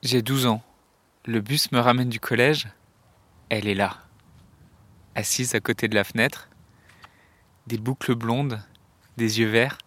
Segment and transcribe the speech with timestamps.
[0.00, 0.62] J'ai 12 ans.
[1.24, 2.68] Le bus me ramène du collège.
[3.48, 3.98] Elle est là,
[5.16, 6.48] assise à côté de la fenêtre,
[7.66, 8.62] des boucles blondes,
[9.16, 9.78] des yeux verts,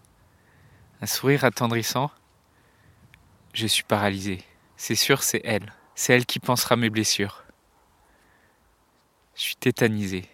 [1.01, 2.11] un sourire attendrissant.
[3.53, 4.43] Je suis paralysé.
[4.75, 5.71] C'est sûr, c'est elle.
[5.95, 7.45] C'est elle qui pensera mes blessures.
[9.35, 10.27] Je suis tétanisé.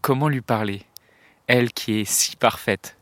[0.00, 0.86] Comment lui parler?
[1.48, 2.96] Elle qui est si parfaite.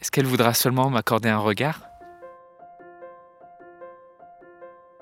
[0.00, 1.91] Est-ce qu'elle voudra seulement m'accorder un regard?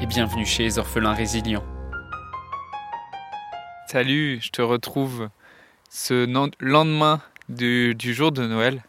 [0.00, 1.64] et bienvenue chez les orphelins résilients.
[3.86, 5.28] Salut, je te retrouve
[5.90, 6.26] ce
[6.60, 8.82] lendemain du, jour de Noël.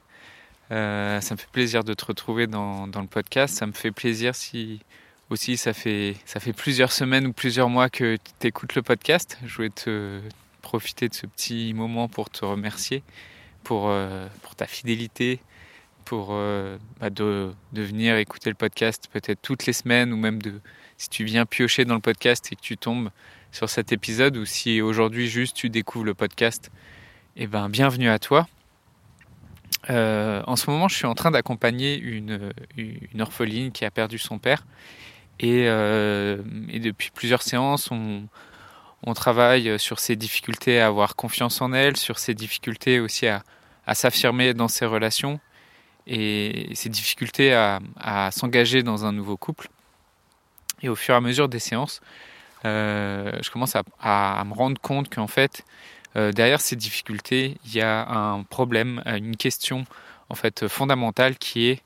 [0.72, 3.56] Euh, ça me fait plaisir de te retrouver dans, le podcast.
[3.56, 4.82] Ça me fait plaisir si
[5.30, 9.38] aussi ça fait, ça fait plusieurs semaines ou plusieurs mois que tu écoutes le podcast.
[9.46, 10.22] Je voulais te
[10.62, 13.04] profiter de ce petit moment pour te remercier
[13.66, 15.42] pour, euh, pour ta fidélité,
[16.06, 20.42] pour euh, bah, de, de, venir écouter le podcast peut-être toutes les semaines ou même
[20.42, 20.62] de,
[20.98, 23.10] si tu viens piocher dans le podcast et que tu tombes
[23.52, 26.72] sur cet épisode ou si aujourd'hui juste tu découvres le podcast,
[27.36, 28.48] eh ben bienvenue à toi.
[29.90, 32.52] Euh, en ce moment, je suis en train d'accompagner une,
[33.20, 34.66] orpheline qui a perdu son père
[35.40, 36.42] et, euh,
[36.74, 38.28] depuis plusieurs séances, on,
[39.14, 43.44] travaille sur ses difficultés à avoir confiance en elle, sur ses difficultés aussi à,
[43.94, 45.40] s'affirmer dans ses relations
[46.08, 49.70] et ses difficultés à s'engager dans un nouveau couple.
[50.86, 52.00] Et au fur et à mesure des séances,
[52.64, 55.66] euh, je commence à, me rendre compte qu'en fait,
[56.16, 59.86] euh, derrière ces difficultés, il y a un problème, une question
[60.30, 61.82] en fait fondamentale qui est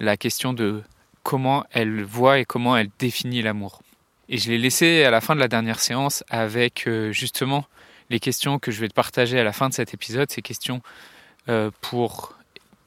[0.00, 0.82] la question de
[1.22, 3.82] comment elle voit et comment elle définit l'amour.
[4.28, 7.64] Et je l'ai laissé à la fin de la dernière séance avec euh, justement
[8.10, 10.82] les questions que je vais te partager à la fin de cet épisode, ces questions
[11.80, 12.36] pour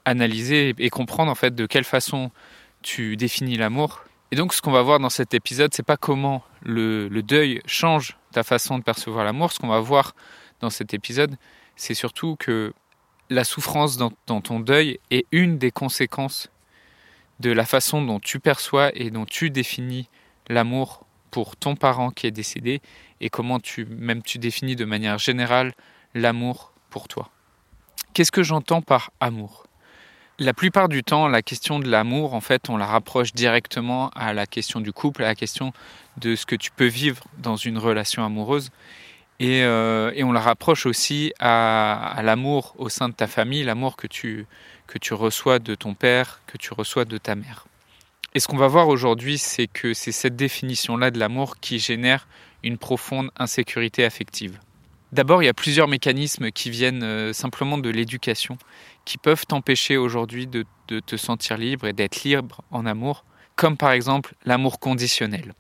[0.06, 2.32] analyser et comprendre en fait de quelle façon
[2.82, 6.42] tu définis l'amour et donc, ce qu'on va voir dans cet épisode, c'est pas comment
[6.64, 9.52] le, deuil change ta façon de percevoir l'amour.
[9.52, 10.16] Ce qu'on va voir
[10.60, 11.36] dans cet épisode,
[11.76, 12.74] c'est surtout que
[13.30, 16.50] la souffrance dans, ton deuil est une des conséquences
[17.42, 20.10] de la façon dont tu perçois et dont tu définis
[20.50, 22.82] l'amour pour ton parent qui est décédé
[23.22, 25.76] et comment tu même tu définis de manière générale
[26.16, 27.30] l'amour pour toi.
[28.16, 29.68] Qu'est-ce que j'entends par amour?
[30.40, 34.34] La plupart du temps, la question de l'amour, en fait, on la rapproche directement à
[34.34, 35.74] la question du couple, à la question
[36.18, 38.72] de ce que tu peux vivre dans une relation amoureuse.
[39.40, 44.08] Et, euh, on la rapproche aussi à, l'amour au sein de ta famille, l'amour que
[44.08, 44.46] tu,
[44.88, 47.66] que tu reçois de ton père, que tu reçois de ta mère.
[48.36, 52.28] Et ce qu'on va voir aujourd'hui, c'est que c'est cette définition-là de l'amour qui génère
[52.64, 54.58] une profonde insécurité affective.
[55.12, 58.58] D'abord, il y a plusieurs mécanismes qui viennent euh, simplement de l'éducation,
[59.06, 63.26] qui peuvent t'empêcher aujourd'hui de, te sentir libre et d'être libre en amour,
[63.56, 65.54] comme par exemple l'amour conditionnel.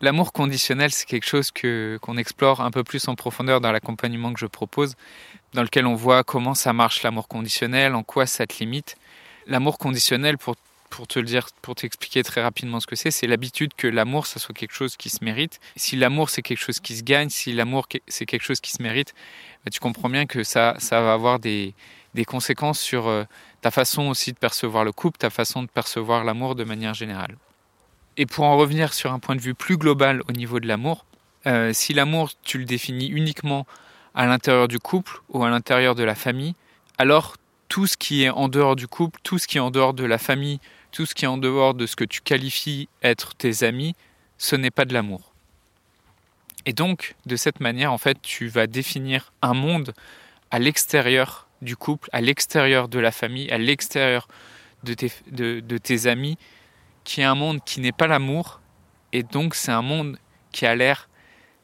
[0.00, 4.32] L'amour conditionnel, c'est quelque chose que, qu'on explore un peu plus en profondeur dans l'accompagnement
[4.32, 4.96] que je propose,
[5.52, 8.96] dans lequel on voit comment ça marche l'amour conditionnel, en quoi ça te limite.
[9.46, 10.56] L'amour conditionnel, pour
[10.92, 14.26] pour te le dire, pour t'expliquer très rapidement ce que c'est, c'est l'habitude que l'amour,
[14.26, 15.58] ça soit quelque chose qui se mérite.
[15.74, 18.82] Si l'amour, c'est quelque chose qui se gagne, si l'amour, c'est quelque chose qui se
[18.82, 19.14] mérite,
[19.64, 21.74] bah, tu comprends bien que ça, ça va avoir des,
[22.14, 23.24] des conséquences sur euh,
[23.60, 27.36] ta façon aussi de percevoir le couple, ta façon de percevoir l'amour de manière générale.
[28.16, 31.06] Et pour en revenir sur un point de vue plus global au niveau de l'amour,
[31.46, 33.66] euh, si l'amour, tu le définis uniquement
[34.14, 36.54] à l'intérieur du couple ou à l'intérieur de la famille,
[36.98, 37.36] alors
[37.68, 40.04] tout ce qui est en dehors du couple, tout ce qui est en dehors de
[40.04, 43.64] la famille, tout ce qui est en dehors de ce que tu qualifies être tes
[43.64, 43.94] amis,
[44.36, 45.32] ce n'est pas de l'amour.
[46.66, 49.94] Et donc, de cette manière, en fait, tu vas définir un monde
[50.50, 54.28] à l'extérieur du couple, à l'extérieur de la famille, à l'extérieur
[54.82, 54.94] de
[55.78, 56.36] tes, amis,
[57.04, 58.60] qui est un monde qui n'est pas l'amour,
[59.12, 60.18] et donc c'est un monde
[60.50, 61.08] qui a l'air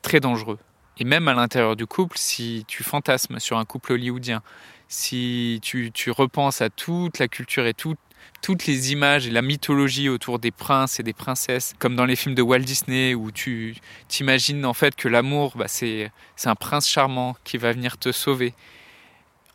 [0.03, 0.59] très dangereux.
[0.99, 4.43] Et même à l'intérieur du couple, si tu fantasmes sur un couple hollywoodien,
[4.89, 7.95] si tu, repenses à toute la culture et tout,
[8.43, 12.17] toutes les images et la mythologie autour des princes et des princesses, comme dans les
[12.17, 13.77] films de Walt Disney, où tu
[14.09, 16.11] t'imagines en fait que l'amour, bah, c'est
[16.45, 18.55] un prince charmant qui va venir te sauver.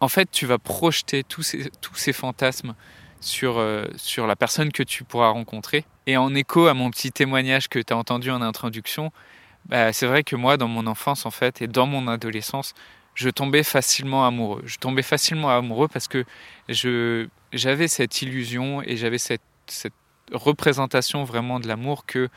[0.04, 2.76] En fait, tu vas projeter tous ces, fantasmes
[3.22, 5.86] sur, euh, sur la personne que tu pourras rencontrer.
[6.08, 9.14] Et en écho à mon petit témoignage que tu as entendu en introduction,
[9.68, 12.74] bah, c'est vrai que moi, dans mon enfance, en fait, et dans mon adolescence,
[13.16, 14.62] je tombais facilement amoureux.
[14.66, 16.26] Je tombais facilement amoureux parce que
[16.68, 19.42] j'avais cette illusion et j'avais cette,
[20.34, 22.28] représentation vraiment de l'amour que,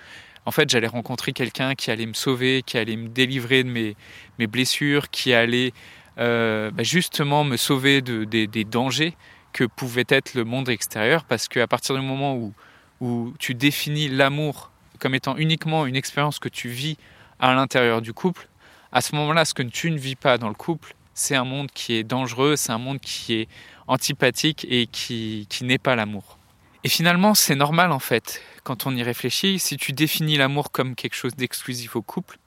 [0.44, 4.46] en fait, j'allais rencontrer quelqu'un qui allait me sauver, qui allait me délivrer de mes
[4.46, 5.72] blessures, qui allait
[6.18, 9.16] euh, bah, justement me sauver de, des dangers
[9.52, 12.52] que pouvait être le monde extérieur, parce qu'à partir du moment où,
[13.00, 16.96] où tu définis l'amour comme étant uniquement une expérience que tu vis
[17.38, 18.48] à l'intérieur du couple,
[18.92, 21.70] à ce moment-là, ce que tu ne vis pas dans le couple, c'est un monde
[21.72, 23.48] qui est dangereux, c'est un monde qui est
[23.86, 26.38] antipathique et qui, qui n'est pas l'amour.
[26.84, 30.94] Et finalement, c'est normal en fait, quand on y réfléchit, si tu définis l'amour comme
[30.94, 32.38] quelque chose d'exclusif au couple,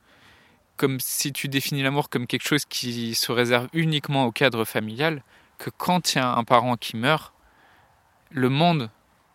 [0.79, 5.23] comme si tu définis l'amour comme quelque chose qui se réserve uniquement au cadre familial,
[5.57, 7.33] que quand il y a un parent qui meurt,
[8.31, 8.89] le monde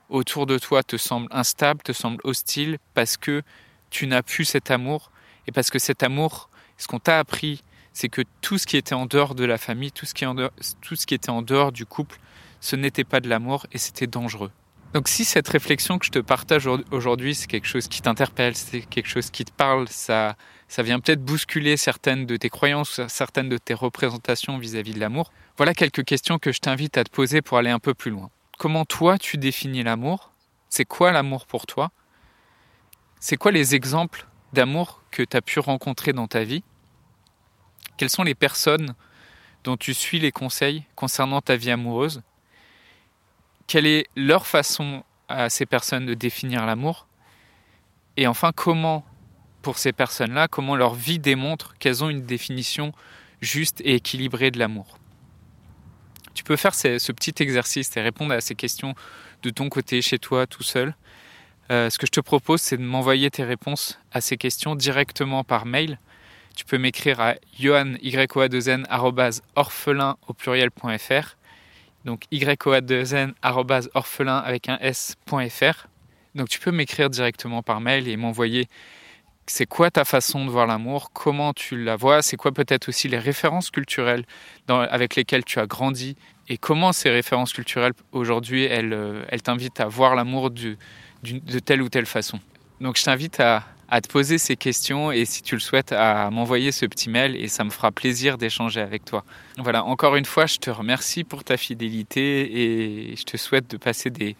[0.08, 3.42] autour de toi te semble instable, te semble hostile, parce que
[3.90, 5.10] tu n'as plus cet amour,
[5.46, 6.48] et parce que cet amour,
[6.78, 7.62] ce qu'on t'a appris,
[7.92, 10.34] c'est que tout ce qui était en dehors de la famille, tout ce qui, en
[10.34, 10.50] dehors,
[10.80, 12.18] tout ce qui était en dehors du couple,
[12.62, 14.50] ce n'était pas de l'amour et c'était dangereux.
[14.94, 18.82] Donc si cette réflexion que je te partage aujourd'hui, c'est quelque chose qui t'interpelle, c'est
[18.82, 20.36] quelque chose qui te parle, ça,
[20.68, 25.00] ça vient peut-être bousculer certaines de tes croyances, certaines de tes représentations vis-à-vis -vis de
[25.00, 28.12] l'amour, voilà quelques questions que je t'invite à te poser pour aller un peu plus
[28.12, 28.30] loin.
[28.56, 30.30] Comment toi tu définis l'amour?
[30.68, 31.90] C'est quoi l'amour pour toi?
[33.18, 36.62] C'est quoi les exemples d'amour que tu as pu rencontrer dans ta vie?
[37.96, 38.94] Quelles sont les personnes
[39.64, 42.22] dont tu suis les conseils concernant ta vie amoureuse?
[43.66, 47.06] Quelle est leur façon à ces personnes de définir l'amour
[48.16, 49.04] Et enfin, comment,
[49.62, 52.92] pour ces personnes-là, comment leur vie démontre qu'elles ont une définition
[53.40, 54.98] juste et équilibrée de l'amour
[56.34, 58.94] tu peux faire ce, petit exercice et répondre à ces questions
[59.42, 60.94] de ton côté, chez toi, tout seul.
[61.70, 65.44] Euh, ce que je te propose, c'est de m'envoyer tes réponses à ces questions directement
[65.44, 65.98] par mail.
[66.54, 67.94] Tu peux m'écrire à yohan
[69.56, 70.34] orphelin au.
[72.04, 72.54] Donc yoa
[73.94, 75.86] orphelin avec un s.fr.
[76.34, 78.68] Donc tu peux m'écrire directement par mail et m'envoyer
[79.46, 83.08] c'est quoi ta façon de voir l'amour, comment tu la vois, c'est quoi peut-être aussi
[83.08, 84.24] les références culturelles
[84.68, 86.16] avec lesquelles tu as grandi
[86.48, 90.76] et comment ces références culturelles aujourd'hui elles, euh, elles t'invitent à voir l'amour de
[91.64, 92.40] telle ou telle façon.
[92.80, 93.64] Donc je t'invite à,
[93.94, 97.36] à, te poser ces questions et si tu le souhaites à m'envoyer ce petit mail
[97.36, 99.24] et ça me fera plaisir d'échanger avec toi.
[99.58, 103.76] Voilà, encore une fois je te remercie pour ta fidélité et je te souhaite de
[103.76, 104.36] passer des,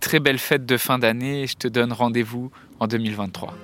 [0.00, 3.54] très belles fêtes de fin d'année et je te donne rendez-vous en 2023.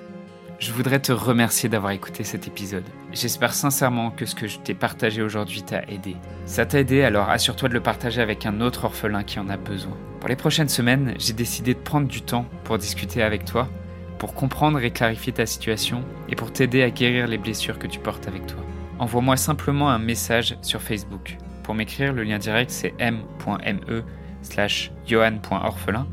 [0.59, 2.85] Je voudrais te remercier d'avoir écouté cet épisode.
[3.11, 6.15] J'espère sincèrement que ce que je t'ai partagé aujourd'hui t'a aidé.
[6.45, 9.57] Ça t'a aidé, alors assure-toi de le partager avec un autre orphelin qui en a
[9.57, 9.95] besoin.
[10.19, 13.69] Pour les prochaines semaines, j'ai décidé de prendre du temps pour discuter avec toi,
[14.17, 17.99] pour comprendre et clarifier ta situation et pour t'aider à guérir les blessures que tu
[17.99, 18.59] portes avec toi.
[18.99, 21.37] Envoie-moi simplement un message sur Facebook.
[21.63, 24.03] Pour m'écrire, le lien direct c'est m.me
[24.41, 26.07] slash johan.orphelin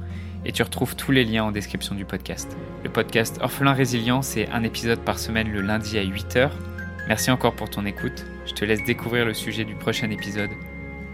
[0.45, 2.57] et tu retrouves tous les liens en description du podcast.
[2.83, 6.51] Le podcast Orphelin Résilient, c'est un épisode par semaine le lundi à 8h.
[7.09, 8.27] Merci encore pour ton écoute.
[8.47, 10.51] Je te laisse découvrir le sujet du prochain épisode.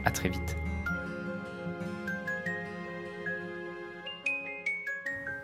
[0.04, 0.56] À très vite.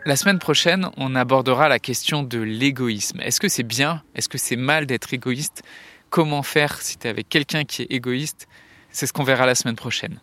[0.06, 3.20] La semaine prochaine, on abordera la question de l'égoïsme.
[3.22, 4.04] Est-ce que c'est bien?
[4.14, 5.64] Est-ce que c'est mal d'être égoïste?
[6.10, 8.46] Comment faire si tu es avec quelqu'un qui est égoïste?
[8.92, 10.20] C'est ce qu'on verra la semaine prochaine.